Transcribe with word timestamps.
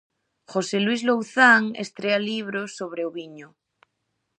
José 0.51 0.77
Luís 0.85 1.01
Louzán 1.09 1.63
estrea 1.85 2.19
libro 2.31 2.61
sobre 2.77 3.01
o 3.07 3.09
viño. 3.17 3.47